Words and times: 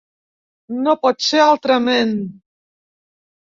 No 0.85 0.95
pot 1.03 1.21
ser 1.27 1.43
altrament. 1.45 2.17